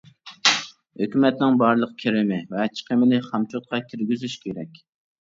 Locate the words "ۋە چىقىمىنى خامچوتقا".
2.57-3.85